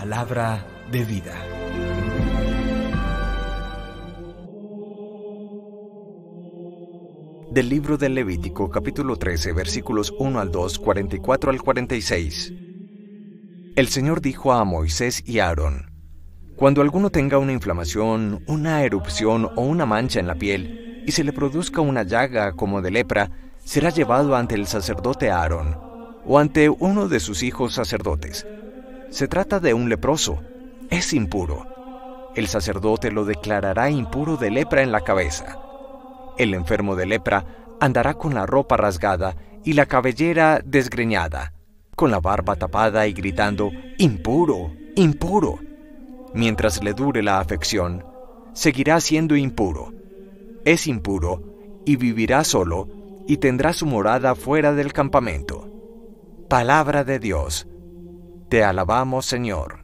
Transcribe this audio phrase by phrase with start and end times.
[0.00, 1.34] Palabra de vida.
[7.50, 12.54] Del libro del Levítico capítulo 13 versículos 1 al 2, 44 al 46.
[13.76, 15.90] El Señor dijo a Moisés y Aarón,
[16.56, 21.22] Cuando alguno tenga una inflamación, una erupción o una mancha en la piel, y se
[21.22, 23.30] le produzca una llaga como de lepra,
[23.62, 25.76] será llevado ante el sacerdote Aarón,
[26.24, 28.46] o ante uno de sus hijos sacerdotes.
[29.12, 30.42] Se trata de un leproso,
[30.90, 32.32] es impuro.
[32.34, 35.58] El sacerdote lo declarará impuro de lepra en la cabeza.
[36.38, 37.44] El enfermo de lepra
[37.78, 41.52] andará con la ropa rasgada y la cabellera desgreñada
[41.94, 45.58] con la barba tapada y gritando, impuro, impuro.
[46.34, 48.04] Mientras le dure la afección,
[48.54, 49.92] seguirá siendo impuro.
[50.64, 52.88] Es impuro y vivirá solo
[53.28, 55.68] y tendrá su morada fuera del campamento.
[56.48, 57.68] Palabra de Dios.
[58.52, 59.82] Te alabamos, Señor.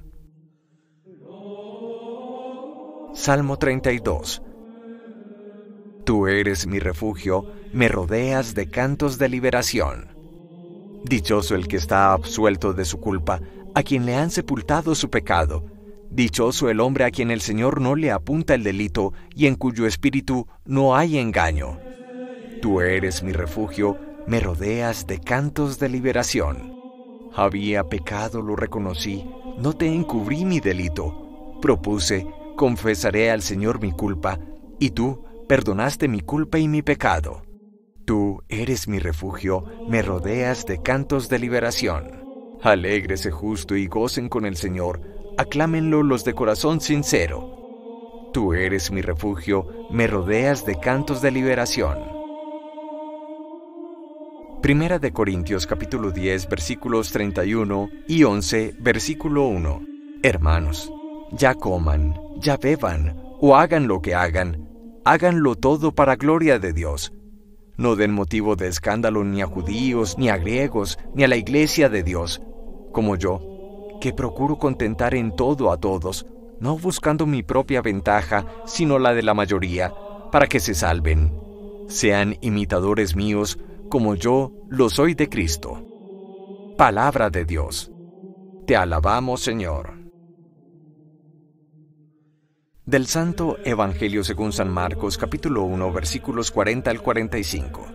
[3.15, 4.43] Salmo 32.
[6.05, 10.15] Tú eres mi refugio, me rodeas de cantos de liberación.
[11.03, 13.41] Dichoso el que está absuelto de su culpa,
[13.75, 15.65] a quien le han sepultado su pecado.
[16.11, 19.87] Dichoso el hombre a quien el Señor no le apunta el delito y en cuyo
[19.87, 21.81] espíritu no hay engaño.
[22.61, 26.78] Tú eres mi refugio, me rodeas de cantos de liberación.
[27.39, 29.25] Había pecado, lo reconocí,
[29.59, 31.57] no te encubrí mi delito.
[31.63, 34.41] Propuse, confesaré al Señor mi culpa,
[34.81, 37.43] y tú perdonaste mi culpa y mi pecado.
[38.05, 42.25] Tú eres mi refugio, me rodeas de cantos de liberación.
[42.61, 45.01] Alégrese justo y gocen con el Señor,
[45.37, 48.31] aclámenlo los de corazón sincero.
[48.33, 52.18] Tú eres mi refugio, me rodeas de cantos de liberación.
[54.63, 59.83] Primera de Corintios capítulo 10 versículos 31 y 11 versículo 1.
[60.23, 60.93] Hermanos,
[61.33, 64.69] ya coman, ya beban, o hagan lo que hagan,
[65.05, 67.13] háganlo todo para gloria de Dios
[67.79, 71.89] no den motivo de escándalo ni a judíos, ni a griegos, ni a la iglesia
[71.89, 72.43] de Dios,
[72.93, 73.41] como yo,
[74.01, 76.27] que procuro contentar en todo a todos,
[76.59, 79.95] no buscando mi propia ventaja, sino la de la mayoría,
[80.33, 81.33] para que se salven.
[81.87, 83.59] Sean imitadores míos,
[83.89, 85.85] como yo lo soy de Cristo.
[86.77, 87.91] Palabra de Dios.
[88.67, 89.95] Te alabamos, Señor.
[92.85, 97.87] Del Santo Evangelio según San Marcos capítulo 1 versículos 40 al 45.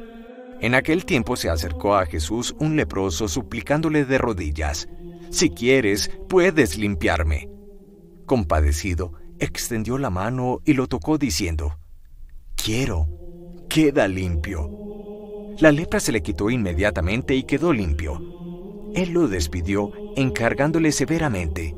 [0.62, 4.88] En aquel tiempo se acercó a Jesús un leproso suplicándole de rodillas,
[5.31, 7.50] Si quieres, puedes limpiarme.
[8.25, 11.80] Compadecido, extendió la mano y lo tocó diciendo,
[12.56, 13.08] Quiero,
[13.68, 14.93] queda limpio.
[15.59, 18.91] La lepra se le quitó inmediatamente y quedó limpio.
[18.96, 21.75] Él lo despidió encargándole severamente,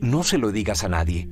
[0.00, 1.28] No se lo digas a nadie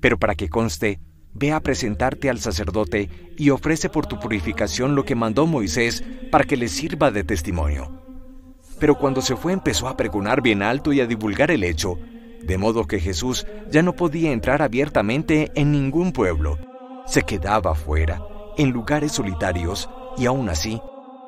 [0.00, 1.00] pero para que conste,
[1.34, 6.44] ve a presentarte al sacerdote y ofrece por tu purificación lo que mandó Moisés para
[6.44, 8.02] que le sirva de testimonio.
[8.78, 11.98] Pero cuando se fue empezó a pregonar bien alto y a divulgar el hecho,
[12.42, 16.58] de modo que Jesús ya no podía entrar abiertamente en ningún pueblo.
[17.06, 18.22] Se quedaba fuera,
[18.56, 20.80] en lugares solitarios, y aún así,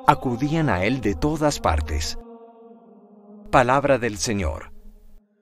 [0.07, 2.17] acudían a él de todas partes.
[3.49, 4.71] Palabra del Señor.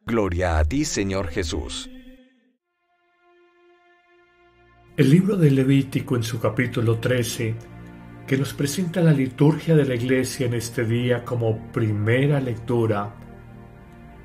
[0.05, 1.89] Gloria a ti, Señor Jesús.
[4.97, 7.55] El libro de Levítico en su capítulo 13,
[8.27, 13.15] que nos presenta la liturgia de la iglesia en este día como primera lectura,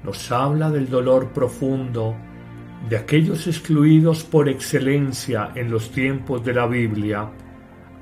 [0.03, 2.17] nos habla del dolor profundo
[2.89, 7.31] de aquellos excluidos por excelencia en los tiempos de la Biblia.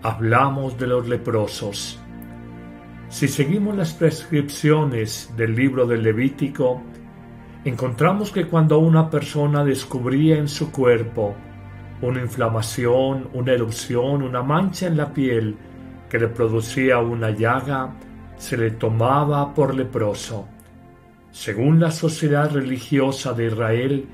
[0.04, 1.96] Hablamos de los leprosos.
[3.08, 6.82] Si seguimos las prescripciones del libro del Levítico,
[7.64, 11.36] encontramos que cuando una persona descubría en su cuerpo
[12.00, 15.56] una inflamación, una erupción, una mancha en la piel
[16.10, 17.94] que le producía una llaga,
[18.36, 20.48] se le tomaba por leproso.
[21.30, 24.08] Según la sociedad religiosa de Israel,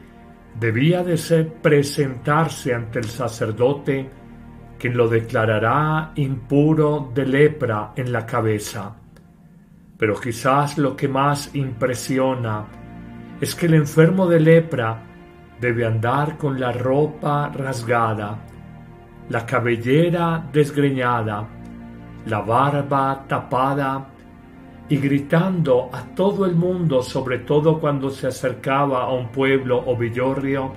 [0.61, 4.18] debía de ser presentarse ante el sacerdote,
[4.79, 8.95] quien lo declarará impuro de lepra en la cabeza.
[9.97, 12.65] Pero quizás lo que más impresiona
[13.41, 15.03] es que el enfermo de lepra
[15.61, 18.39] debe andar con la ropa rasgada,
[19.29, 21.47] la cabellera desgreñada,
[22.27, 24.07] la barba tapada
[24.89, 29.97] y gritando a todo el mundo, sobre todo cuando se acercaba a un pueblo o
[29.97, 30.73] villorrio,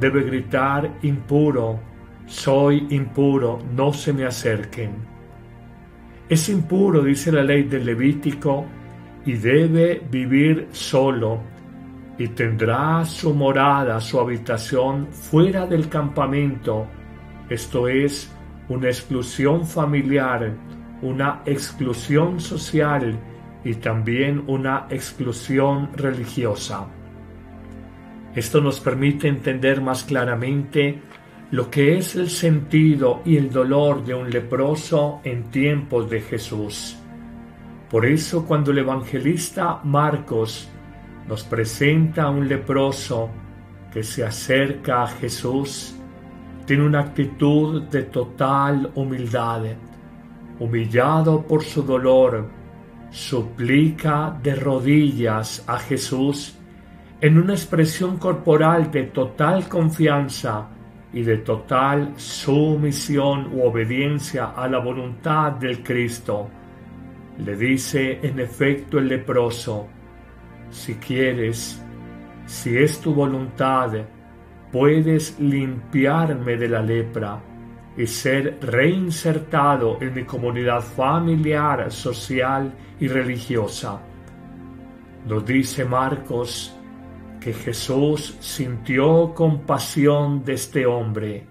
[0.00, 1.78] debe gritar impuro,
[2.28, 4.92] soy impuro, no se me acerquen.
[6.28, 8.66] Es impuro, dice la ley del Levítico,
[9.24, 11.40] y debe vivir solo,
[12.18, 16.86] y tendrá su morada, su habitación fuera del campamento,
[17.48, 18.30] esto es,
[18.68, 20.52] una exclusión familiar,
[21.00, 23.18] una exclusión social
[23.64, 26.86] y también una exclusión religiosa.
[28.34, 31.00] Esto nos permite entender más claramente
[31.50, 36.96] lo que es el sentido y el dolor de un leproso en tiempos de Jesús.
[37.90, 40.68] Por eso cuando el evangelista Marcos
[41.26, 43.30] nos presenta a un leproso
[43.90, 45.94] que se acerca a Jesús,
[46.66, 49.62] tiene una actitud de total humildad.
[50.60, 52.46] Humillado por su dolor,
[53.10, 56.58] suplica de rodillas a Jesús
[57.22, 60.68] en una expresión corporal de total confianza
[61.12, 66.48] y de total sumisión u obediencia a la voluntad del Cristo.
[67.38, 69.88] Le dice en efecto el leproso,
[70.70, 71.82] si quieres,
[72.46, 73.92] si es tu voluntad,
[74.70, 77.40] puedes limpiarme de la lepra
[77.96, 84.00] y ser reinsertado en mi comunidad familiar, social y religiosa.
[85.26, 86.77] Nos dice Marcos
[87.40, 91.46] que Jesús sintió compasión de este hombre.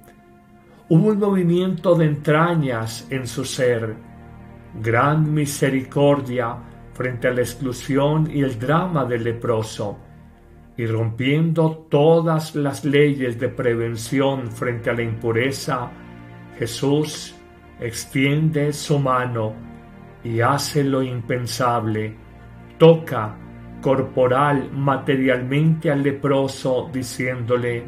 [0.89, 3.95] Hubo un movimiento de entrañas en su ser,
[4.81, 6.57] gran misericordia
[6.93, 9.97] frente a la exclusión y el drama del leproso
[10.77, 15.89] y rompiendo todas las leyes de prevención frente a la impureza,
[16.59, 17.35] Jesús
[17.79, 19.53] extiende su mano
[20.23, 22.15] y hace lo impensable,
[22.77, 23.35] toca
[23.81, 27.83] corporal materialmente al leproso diciéndole,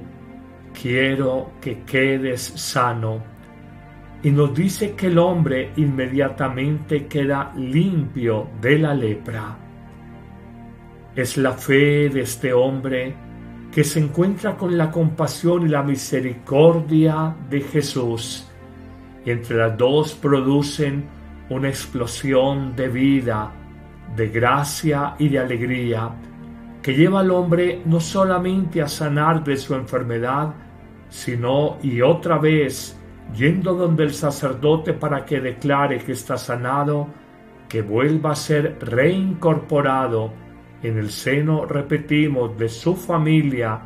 [0.79, 3.21] quiero que quedes sano.
[4.21, 9.57] Y nos dice que el hombre inmediatamente queda limpio de la lepra.
[11.15, 13.15] Es la fe de este hombre
[13.71, 18.47] que se encuentra con la compasión y la misericordia de Jesús.
[19.25, 21.05] Y entre las dos producen
[21.49, 23.51] una explosión de vida,
[24.15, 26.11] de gracia y de alegría
[26.81, 30.53] que lleva al hombre no solamente a sanar de su enfermedad,
[31.09, 32.97] sino y otra vez
[33.35, 37.07] yendo donde el sacerdote para que declare que está sanado,
[37.67, 40.31] que vuelva a ser reincorporado
[40.81, 43.81] en el seno, repetimos, de su familia,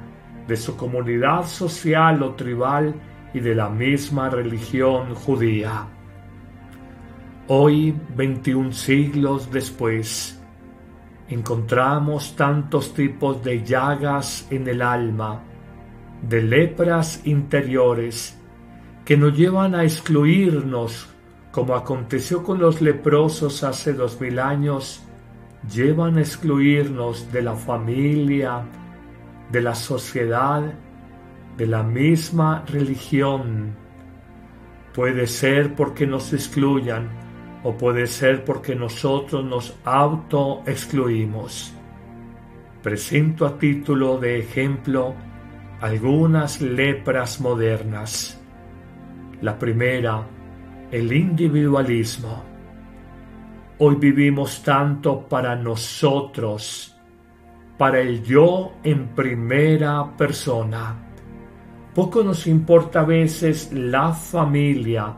[0.48, 2.94] de su comunidad social o tribal
[3.34, 5.88] y de la misma religión judía.
[7.50, 10.42] Hoy, 21 siglos después,
[11.28, 15.44] encontramos tantos tipos de llagas en el alma,
[16.22, 18.40] de lepras interiores,
[19.04, 21.10] que nos llevan a excluirnos,
[21.52, 25.04] como aconteció con los leprosos hace dos mil años,
[25.70, 28.64] llevan a excluirnos de la familia,
[29.52, 30.64] de la sociedad,
[31.58, 33.76] de la misma religión.
[34.94, 37.23] Puede ser porque nos excluyan
[37.64, 41.74] o puede ser porque nosotros nos auto-excluimos.
[42.82, 45.16] Presento a título de ejemplo
[45.80, 48.40] algunas lepras modernas.
[49.42, 50.24] La primera,
[50.92, 52.44] el individualismo.
[53.80, 56.96] Hoy vivimos tanto para nosotros,
[57.78, 60.96] para el yo en primera persona.
[61.94, 65.16] Poco nos importa a veces la familia,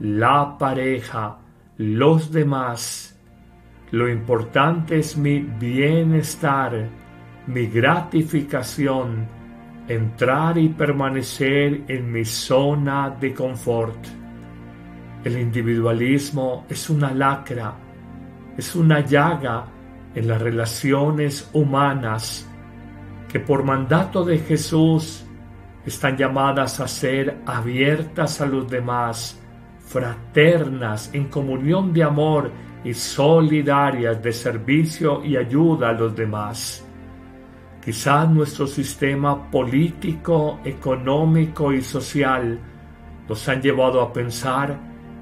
[0.00, 1.38] la pareja,
[1.78, 3.18] los demás.
[3.90, 6.88] Lo importante es mi bienestar,
[7.46, 9.26] mi gratificación,
[9.88, 14.06] entrar y permanecer en mi zona de confort.
[15.24, 17.76] El individualismo es una lacra
[18.56, 19.66] es una llaga
[20.14, 22.48] en las relaciones humanas
[23.28, 25.24] que por mandato de Jesús
[25.84, 29.40] están llamadas a ser abiertas a los demás,
[29.86, 32.50] fraternas, en comunión de amor
[32.84, 36.84] y solidarias de servicio y ayuda a los demás.
[37.84, 42.58] Quizás nuestro sistema político, económico y social
[43.28, 44.78] nos han llevado a pensar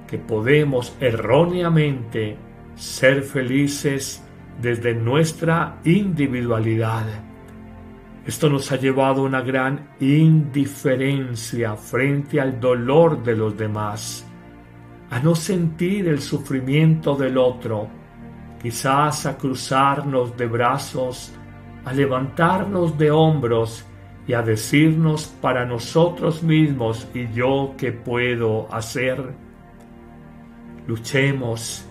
[0.07, 2.37] que podemos erróneamente
[2.75, 4.23] ser felices
[4.61, 7.07] desde nuestra individualidad.
[8.25, 14.25] Esto nos ha llevado a una gran indiferencia frente al dolor de los demás,
[15.13, 17.87] a no sentir el sufrimiento del otro,
[18.63, 21.35] quizás a cruzarnos de brazos,
[21.85, 23.85] a levantarnos de hombros
[24.27, 29.35] y a decirnos para nosotros mismos y yo qué puedo hacer.
[30.87, 31.85] Luchemos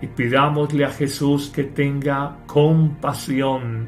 [0.00, 3.86] y pidámosle a Jesús que tenga compasión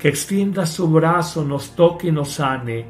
[0.00, 2.86] que extienda su brazo, nos toque y nos sane,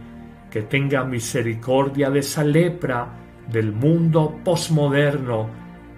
[0.51, 5.49] que tenga misericordia de esa lepra del mundo posmoderno,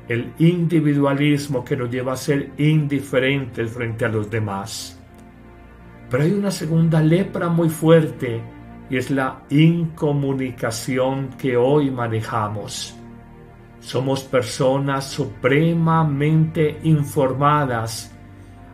[0.09, 4.99] el individualismo que nos lleva a ser indiferentes frente a los demás.
[6.11, 8.41] Pero hay una segunda lepra muy fuerte
[8.91, 12.95] y es la incomunicación que hoy manejamos.
[13.81, 18.15] Somos personas supremamente informadas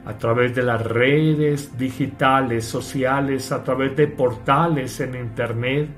[0.06, 5.88] a través de las redes digitales, sociales, a través de portales en Internet,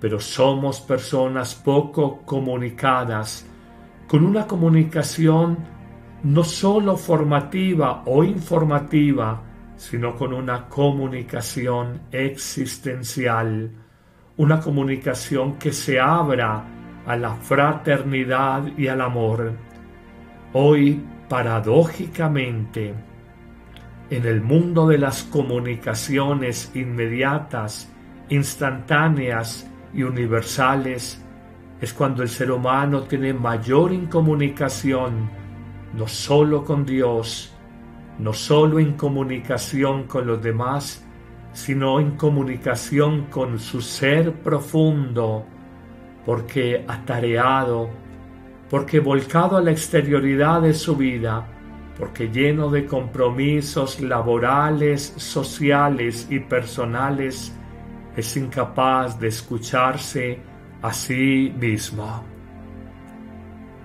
[0.00, 3.46] pero somos personas poco comunicadas,
[4.08, 5.58] con una comunicación
[6.22, 9.42] no solo formativa o informativa,
[9.76, 13.70] sino con una comunicación existencial,
[14.36, 16.64] una comunicación que se abra
[17.06, 19.52] a la fraternidad y al amor.
[20.52, 22.94] Hoy, paradójicamente,
[24.10, 27.92] en el mundo de las comunicaciones inmediatas,
[28.28, 31.22] instantáneas y universales,
[31.80, 35.28] es cuando el ser humano tiene mayor incomunicación,
[35.94, 37.52] no solo con Dios,
[38.18, 41.04] no solo en comunicación con los demás,
[41.52, 45.46] sino en comunicación con su ser profundo,
[46.26, 47.88] porque atareado,
[48.68, 51.46] porque volcado a la exterioridad de su vida,
[51.98, 57.55] porque lleno de compromisos laborales, sociales y personales,
[58.16, 60.38] es incapaz de escucharse
[60.80, 62.24] a sí mismo.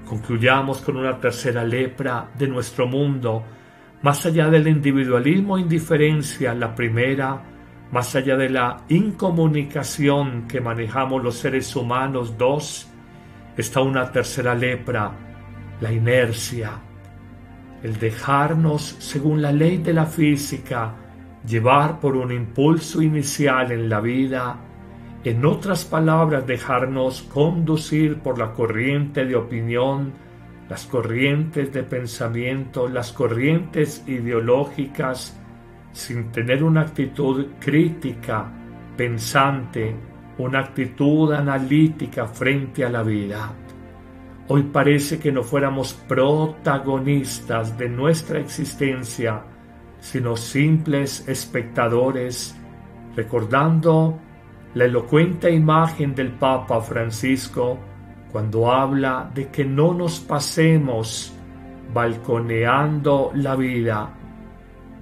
[0.08, 3.44] Concluyamos con una tercera lepra de nuestro mundo,
[4.02, 7.42] más allá del individualismo e indiferencia, la primera,
[7.92, 12.88] más allá de la incomunicación que manejamos los seres humanos, dos,
[13.58, 15.12] está una tercera lepra,
[15.82, 16.72] la inercia,
[17.84, 20.94] el dejarnos, según la ley de la física,
[21.48, 24.58] llevar por un impulso inicial en la vida,
[25.24, 30.14] en otras palabras, dejarnos conducir por la corriente de opinión,
[30.68, 35.38] las corrientes de pensamiento, las corrientes ideológicas,
[35.92, 38.52] sin tener una actitud crítica,
[38.98, 39.96] pensante,
[40.38, 43.52] una actitud analítica frente a la vida.
[44.48, 49.44] Hoy parece que no fuéramos protagonistas de nuestra existencia,
[50.02, 52.54] sino simples espectadores,
[53.16, 54.20] recordando
[54.74, 57.78] la elocuente imagen del Papa Francisco
[58.32, 61.34] cuando habla de que no nos pasemos
[61.94, 64.14] balconeando la vida,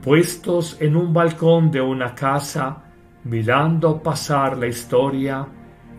[0.01, 2.83] puestos en un balcón de una casa,
[3.23, 5.47] mirando pasar la historia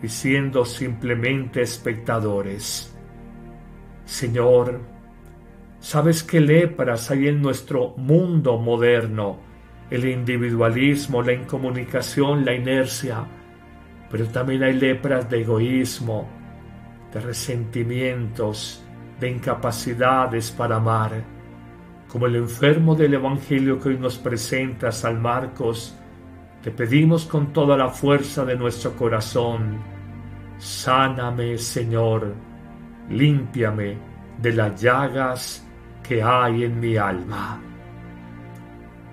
[0.03, 2.95] y siendo simplemente espectadores.
[4.05, 4.81] Señor,
[5.81, 9.39] sabes qué lepras hay en nuestro mundo moderno,
[9.89, 13.25] el individualismo, la incomunicación, la inercia,
[14.09, 16.29] pero también hay lepras de egoísmo,
[17.11, 18.85] de resentimientos,
[19.19, 21.23] de incapacidades para amar,
[22.07, 25.97] como el enfermo del Evangelio que hoy nos presenta San Marcos,
[26.61, 29.79] te pedimos con toda la fuerza de nuestro corazón,
[30.59, 32.35] sáname Señor,
[33.09, 33.97] límpiame
[34.39, 35.67] de las llagas
[36.11, 37.57] que hay en mi alma.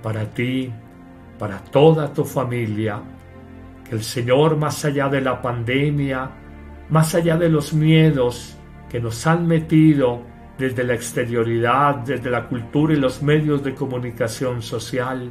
[0.02, 0.69] Para ti,
[1.38, 3.00] para toda tu familia,
[3.88, 6.28] que el Señor, más allá de la pandemia,
[6.88, 8.59] más allá de los miedos
[8.90, 10.25] que nos han metido
[10.59, 15.31] desde la exterioridad, desde la cultura y los medios de comunicación social,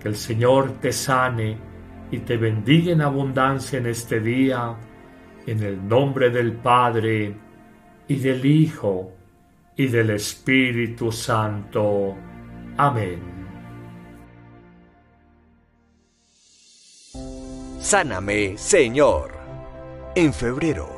[0.00, 1.58] que el Señor te sane
[2.10, 4.74] y te bendiga en abundancia en este día,
[5.46, 7.36] en el nombre del Padre,
[8.08, 9.15] y del Hijo,
[9.76, 12.14] y del Espíritu Santo.
[12.76, 13.36] Amén.
[17.80, 19.36] Sáname, Señor.
[20.14, 20.88] En febrero,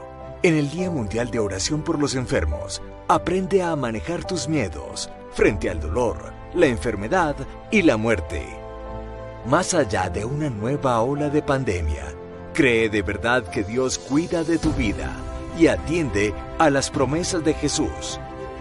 [0.43, 5.69] en el Día Mundial de Oración por los Enfermos, aprende a manejar tus miedos frente
[5.69, 7.37] al dolor, la enfermedad
[7.71, 8.43] y la muerte.
[9.45, 12.15] Más allá de una nueva ola de pandemia,
[12.55, 15.15] cree de verdad que Dios cuida de tu vida
[15.59, 18.19] y atiende a las promesas de Jesús,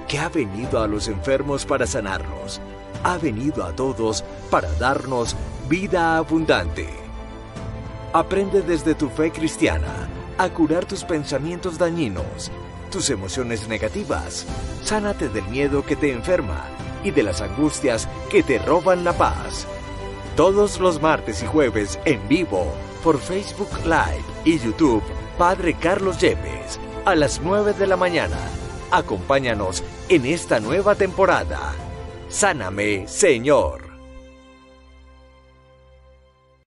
[0.07, 2.61] que ha venido a los enfermos para sanarlos,
[3.03, 5.35] ha venido a todos para darnos
[5.67, 6.87] vida abundante.
[8.13, 12.51] Aprende desde tu fe cristiana a curar tus pensamientos dañinos,
[12.91, 14.45] tus emociones negativas.
[14.83, 16.63] Sánate del miedo que te enferma
[17.03, 19.67] y de las angustias que te roban la paz.
[20.35, 22.73] Todos los martes y jueves en vivo
[23.03, 25.03] por Facebook Live y YouTube
[25.37, 28.37] Padre Carlos Yepes a las 9 de la mañana.
[28.91, 31.73] Acompáñanos en esta nueva temporada.
[32.29, 33.86] Sáname, Señor.